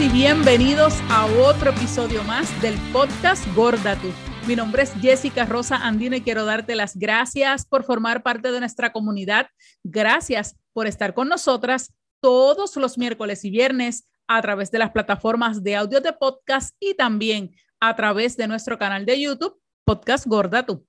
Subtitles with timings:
[0.00, 4.08] y bienvenidos a otro episodio más del podcast Gorda Tú.
[4.46, 8.60] Mi nombre es Jessica Rosa Andino y quiero darte las gracias por formar parte de
[8.60, 9.48] nuestra comunidad.
[9.84, 11.92] Gracias por estar con nosotras
[12.22, 16.94] todos los miércoles y viernes a través de las plataformas de audio de podcast y
[16.94, 20.82] también a través de nuestro canal de YouTube, Podcast Gorda Tú.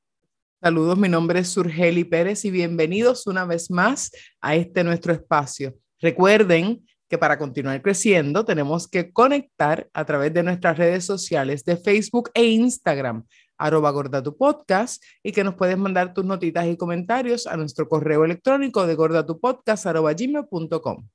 [0.62, 5.76] Saludos, mi nombre es Surgeli Pérez y bienvenidos una vez más a este nuestro espacio.
[6.00, 11.76] Recuerden que para continuar creciendo tenemos que conectar a través de nuestras redes sociales de
[11.76, 13.26] Facebook e Instagram,
[13.58, 17.90] arroba gorda tu podcast, y que nos puedes mandar tus notitas y comentarios a nuestro
[17.90, 21.06] correo electrónico de gordatupodcast arroba gmail.com.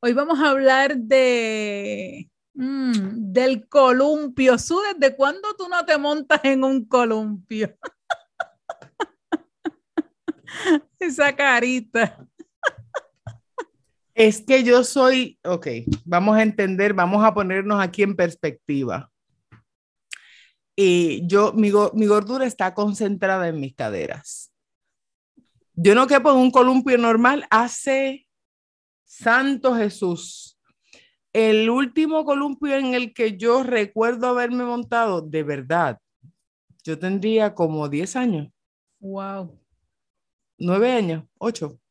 [0.00, 4.58] Hoy vamos a hablar de mm, del columpio.
[4.58, 7.74] Su, ¿desde cuándo tú no te montas en un columpio?
[11.00, 12.28] Esa carita.
[14.14, 15.66] Es que yo soy, ok,
[16.04, 19.10] vamos a entender, vamos a ponernos aquí en perspectiva.
[20.76, 24.52] Y yo, mi, mi gordura está concentrada en mis caderas.
[25.74, 28.26] Yo no quepo en un columpio normal hace
[29.04, 30.58] Santo Jesús.
[31.32, 35.98] El último columpio en el que yo recuerdo haberme montado, de verdad,
[36.84, 38.48] yo tendría como 10 años.
[39.00, 39.58] Wow.
[40.58, 41.81] 9 años, 8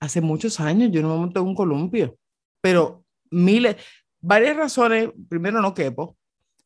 [0.00, 2.16] hace muchos años yo no me monté en un columpio,
[2.60, 3.76] pero miles,
[4.20, 5.10] varias razones.
[5.28, 6.16] Primero, no quepo.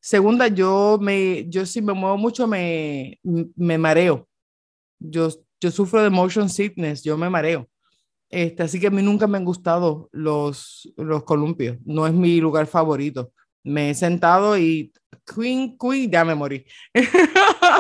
[0.01, 4.29] Segunda, yo, me, yo si me muevo mucho me, me mareo.
[4.99, 5.29] Yo,
[5.61, 7.69] yo sufro de motion sickness, yo me mareo.
[8.29, 11.77] Este, así que a mí nunca me han gustado los, los columpios.
[11.85, 13.33] No es mi lugar favorito.
[13.63, 14.93] Me he sentado y
[15.25, 16.65] Queen, Queen, ya me morí.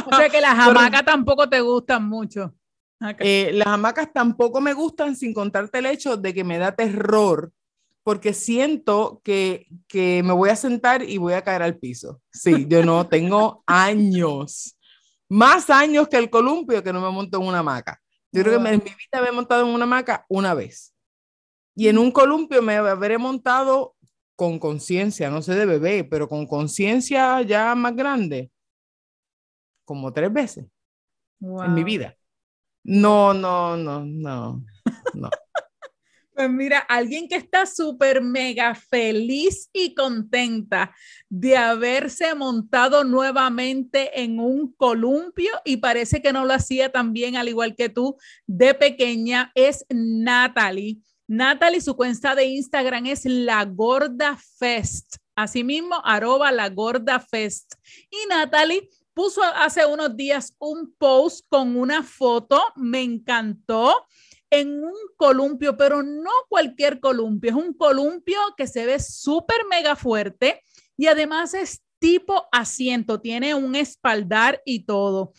[0.06, 2.55] O sea que las hamacas tampoco te gustan mucho.
[3.19, 7.53] Eh, las hamacas tampoco me gustan, sin contarte el hecho de que me da terror,
[8.03, 12.21] porque siento que, que me voy a sentar y voy a caer al piso.
[12.32, 14.78] Sí, yo no tengo años,
[15.28, 18.00] más años que el columpio que no me monto en una hamaca.
[18.31, 20.94] Yo creo que en mi vida me he montado en una hamaca una vez.
[21.75, 23.94] Y en un columpio me habré montado
[24.37, 28.50] con conciencia, no sé de bebé, pero con conciencia ya más grande,
[29.84, 30.66] como tres veces
[31.41, 32.16] en mi vida.
[32.84, 34.65] No, no, no, no,
[35.15, 35.31] no.
[36.34, 40.94] Pues mira, alguien que está súper mega feliz y contenta
[41.28, 47.37] de haberse montado nuevamente en un columpio y parece que no lo hacía tan bien,
[47.37, 48.16] al igual que tú,
[48.47, 50.98] de pequeña, es Natalie.
[51.28, 55.16] Natalie, su cuenta de Instagram es La Gorda Fest.
[55.37, 57.75] Asimismo, arroba La Gorda Fest.
[58.10, 63.95] Y Natalie puso hace unos días un post con una foto, me encantó,
[64.53, 69.97] en un columpio, pero no cualquier columpio, es un columpio que se ve súper mega
[69.97, 70.62] fuerte
[70.95, 75.33] y además es tipo asiento, tiene un espaldar y todo.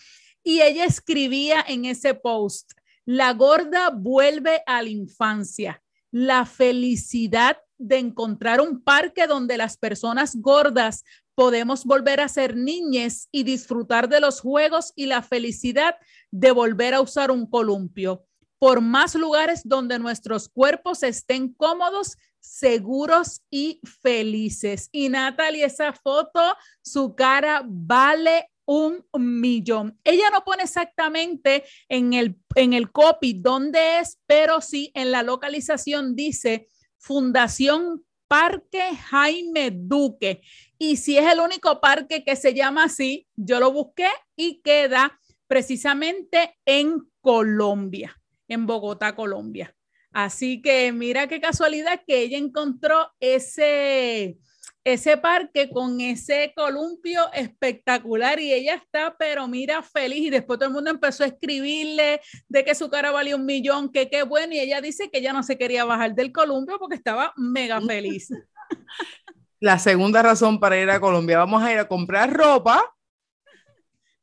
[0.44, 2.72] Y ella escribía en ese post,
[3.06, 10.36] la gorda vuelve a la infancia, la felicidad de encontrar un parque donde las personas
[10.38, 11.04] gordas
[11.36, 15.96] podemos volver a ser niñes y disfrutar de los juegos y la felicidad
[16.32, 18.26] de volver a usar un columpio
[18.64, 24.88] por más lugares donde nuestros cuerpos estén cómodos, seguros y felices.
[24.94, 26.40] Y Natalie, esa foto,
[26.82, 30.00] su cara vale un millón.
[30.06, 35.24] Ella no pone exactamente en el, en el copy dónde es, pero sí en la
[35.24, 40.42] localización dice Fundación Parque Jaime Duque.
[40.86, 45.18] Y si es el único parque que se llama así, yo lo busqué y queda
[45.48, 49.74] precisamente en Colombia, en Bogotá, Colombia.
[50.12, 54.38] Así que mira qué casualidad que ella encontró ese,
[54.84, 60.68] ese parque con ese columpio espectacular y ella está, pero mira, feliz y después todo
[60.68, 62.20] el mundo empezó a escribirle
[62.50, 65.32] de que su cara valía un millón, que qué bueno y ella dice que ya
[65.32, 68.28] no se quería bajar del columpio porque estaba mega feliz.
[69.64, 72.94] La segunda razón para ir a Colombia, vamos a ir a comprar ropa.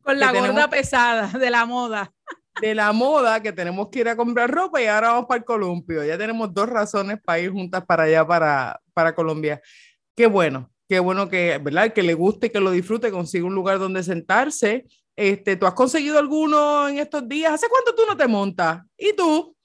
[0.03, 2.13] Con la gorda pesada de la moda.
[2.61, 5.47] De la moda, que tenemos que ir a comprar ropa y ahora vamos para el
[5.47, 6.05] columpio.
[6.05, 9.63] Ya tenemos dos razones para ir juntas para allá, para, para Colombia
[10.15, 11.95] qué bueno, qué bueno que, ¿verdad?
[11.95, 14.85] Que le guste, que lo disfrute, consiga un lugar donde sentarse.
[15.17, 17.55] Este, ¿Tú has conseguido alguno en estos días?
[17.55, 18.83] ¿Hace cuánto tú no te montas?
[18.99, 19.57] ¿Y tú?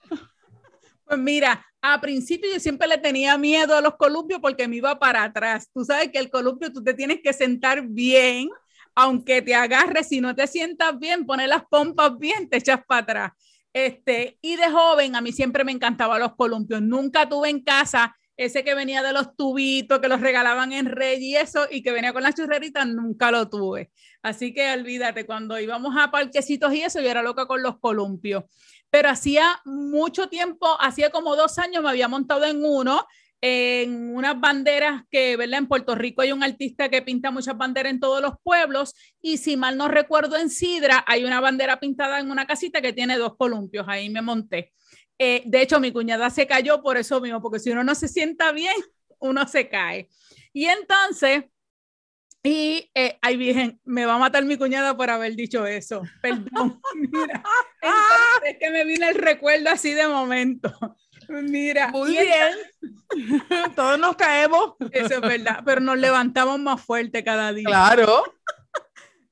[1.04, 4.98] Pues mira, a principio yo siempre le tenía miedo a los columpios porque me iba
[4.98, 5.70] para atrás.
[5.74, 8.50] Tú sabes que el columpio tú te tienes que sentar bien,
[8.96, 13.02] aunque te agarres, si no te sientas bien, pones las pompas bien, te echas para
[13.02, 13.32] atrás.
[13.72, 16.82] Este, y de joven a mí siempre me encantaban los columpios.
[16.82, 21.24] Nunca tuve en casa ese que venía de los tubitos que los regalaban en Rey
[21.24, 23.92] y eso, y que venía con las churreritas, nunca lo tuve.
[24.24, 28.44] Así que olvídate, cuando íbamos a parquecitos y eso, yo era loca con los columpios.
[28.96, 33.06] Pero hacía mucho tiempo, hacía como dos años, me había montado en uno
[33.42, 35.60] en unas banderas que, ¿verdad?
[35.60, 39.36] En Puerto Rico hay un artista que pinta muchas banderas en todos los pueblos y
[39.36, 43.18] si mal no recuerdo en Sidra hay una bandera pintada en una casita que tiene
[43.18, 44.72] dos columpios, ahí me monté.
[45.20, 48.08] Eh, de hecho, mi cuñada se cayó por eso mismo, porque si uno no se
[48.08, 48.76] sienta bien,
[49.20, 50.08] uno se cae.
[50.54, 51.44] Y entonces,
[52.46, 56.04] y eh, ay, Virgen, me va a matar mi cuñada por haber dicho eso.
[56.22, 56.80] Perdón.
[56.96, 57.44] Mira,
[58.46, 60.72] es que me vino el recuerdo así de momento.
[61.28, 62.54] Mira, muy bien.
[63.76, 64.76] Todos nos caemos.
[64.92, 67.66] Eso es verdad, pero nos levantamos más fuerte cada día.
[67.66, 68.24] Claro.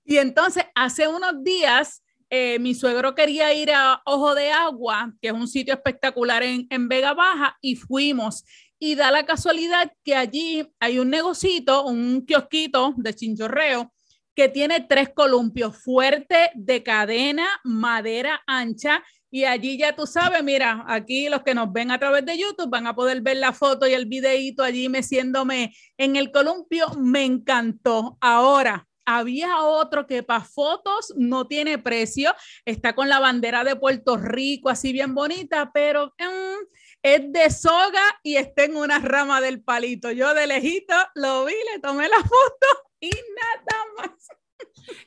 [0.03, 5.27] Y entonces, hace unos días, eh, mi suegro quería ir a Ojo de Agua, que
[5.27, 8.43] es un sitio espectacular en, en Vega Baja, y fuimos.
[8.83, 13.93] Y da la casualidad que allí hay un negocito, un kiosquito de chinchorreo,
[14.35, 19.01] que tiene tres columpios fuertes de cadena, madera ancha
[19.31, 22.69] y allí ya tú sabes, mira, aquí los que nos ven a través de YouTube
[22.69, 26.87] van a poder ver la foto y el videíto allí meciéndome en el columpio.
[26.99, 28.17] Me encantó.
[28.19, 32.33] Ahora, había otro que para fotos no tiene precio,
[32.65, 36.65] está con la bandera de Puerto Rico, así bien bonita, pero mm,
[37.01, 40.11] es de soga y está en una rama del palito.
[40.11, 42.67] Yo de lejito lo vi, le tomé la foto
[42.99, 44.27] y nada más.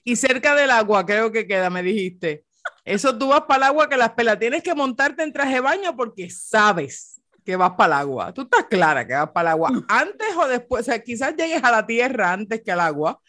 [0.05, 2.45] Y cerca del agua, creo que queda, me dijiste.
[2.85, 5.61] Eso tú vas para el agua que las pelas tienes que montarte en traje de
[5.61, 8.35] baño porque sabes que vas para el agua.
[8.35, 10.83] Tú estás clara que vas para el agua antes o después.
[10.83, 13.21] O sea, quizás llegues a la tierra antes que al agua,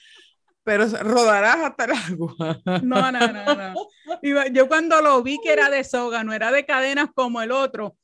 [0.67, 2.61] pero rodarás hasta el agua.
[2.83, 4.47] No, no, no, no.
[4.51, 7.95] Yo cuando lo vi que era de soga, no era de cadenas como el otro,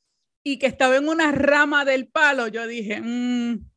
[0.42, 3.68] y que estaba en una rama del palo, yo dije, mmm,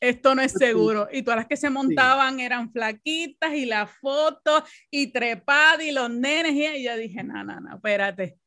[0.00, 1.08] esto no es seguro.
[1.12, 6.08] Y todas las que se montaban eran flaquitas y las fotos y trepadas y los
[6.08, 6.54] nenes.
[6.54, 8.38] Y yo dije, no, no, no, espérate.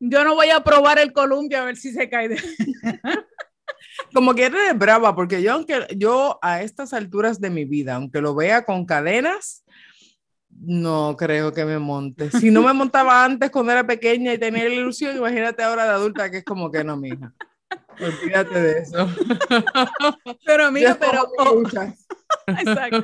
[0.00, 2.36] Yo no voy a probar el columpio a ver si se cae de...
[4.14, 8.20] Como que eres brava, porque yo, aunque yo a estas alturas de mi vida, aunque
[8.20, 9.64] lo vea con cadenas,
[10.50, 12.30] no creo que me monte.
[12.30, 15.90] Si no me montaba antes cuando era pequeña y tenía la ilusión, imagínate ahora de
[15.90, 17.32] adulta que es como que no, mija.
[18.00, 19.08] Olvídate de eso.
[20.46, 21.28] Pero mira, pero.
[22.46, 23.02] Exacto.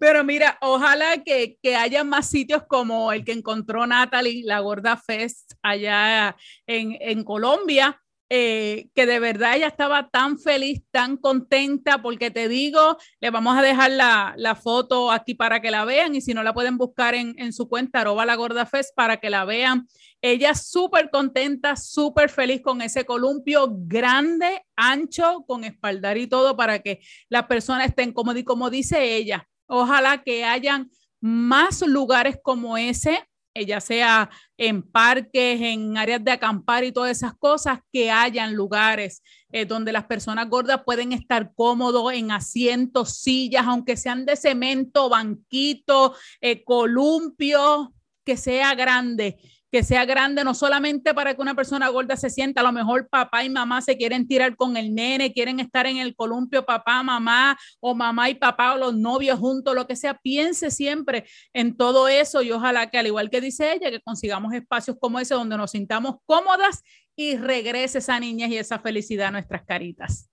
[0.00, 4.96] Pero mira, ojalá que, que, haya más sitios como el que encontró Natalie, la Gorda
[4.96, 6.36] Fest, allá
[6.66, 12.48] en, en Colombia, eh, que de verdad ella estaba tan feliz, tan contenta, porque te
[12.48, 16.34] digo, le vamos a dejar la, la foto aquí para que la vean y si
[16.34, 19.44] no la pueden buscar en, en su cuenta, arroba la gorda fest, para que la
[19.44, 19.86] vean.
[20.20, 26.80] Ella súper contenta, súper feliz con ese columpio grande, ancho, con espaldar y todo para
[26.80, 30.90] que las personas estén cómodas y como dice ella, ojalá que hayan
[31.20, 33.27] más lugares como ese
[33.66, 39.22] ya sea en parques, en áreas de acampar y todas esas cosas, que hayan lugares
[39.50, 45.08] eh, donde las personas gordas pueden estar cómodos en asientos, sillas, aunque sean de cemento,
[45.08, 47.94] banquito, eh, columpio,
[48.24, 49.38] que sea grande
[49.70, 53.08] que sea grande, no solamente para que una persona gorda se sienta, a lo mejor
[53.08, 57.02] papá y mamá se quieren tirar con el nene, quieren estar en el columpio papá,
[57.02, 61.76] mamá o mamá y papá o los novios juntos, lo que sea, piense siempre en
[61.76, 65.34] todo eso y ojalá que al igual que dice ella, que consigamos espacios como ese
[65.34, 66.82] donde nos sintamos cómodas
[67.14, 70.30] y regrese esa niña y esa felicidad a nuestras caritas.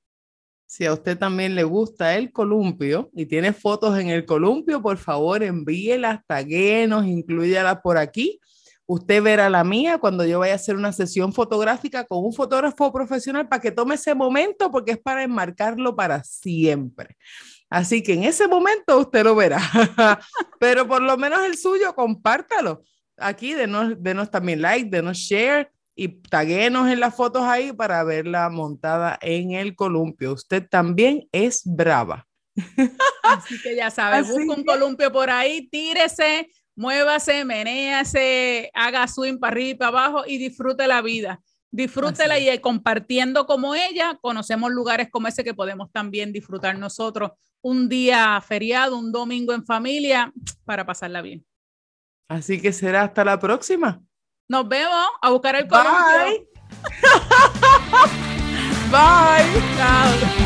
[0.68, 4.98] Si a usted también le gusta el columpio y tiene fotos en el columpio, por
[4.98, 8.40] favor envíelas, taguenos, incluyalas por aquí
[8.88, 12.92] Usted verá la mía cuando yo vaya a hacer una sesión fotográfica con un fotógrafo
[12.94, 17.18] profesional para que tome ese momento porque es para enmarcarlo para siempre.
[17.70, 19.60] Así que en ese momento usted lo verá,
[20.60, 22.84] pero por lo menos el suyo, compártalo.
[23.18, 28.50] Aquí denos, denos también like, denos share y taguenos en las fotos ahí para verla
[28.50, 30.34] montada en el columpio.
[30.34, 32.28] Usted también es brava.
[33.24, 39.52] Así que ya sabe, busca un columpio por ahí, tírese, muévase, menéase, haga swing para
[39.52, 41.42] arriba y para abajo y disfrute la vida.
[41.72, 47.90] Disfrútela y compartiendo como ella, conocemos lugares como ese que podemos también disfrutar nosotros un
[47.90, 50.32] día feriado, un domingo en familia,
[50.64, 51.46] para pasarla bien.
[52.30, 54.02] Así que será hasta la próxima.
[54.48, 55.66] Nos vemos a buscar el.
[55.66, 56.48] Bye.
[58.92, 59.62] Bye.
[59.76, 60.45] Chao.